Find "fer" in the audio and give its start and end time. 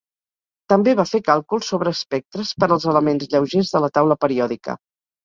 1.09-1.19